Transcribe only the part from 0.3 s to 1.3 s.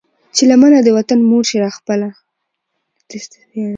چې لمنه د وطن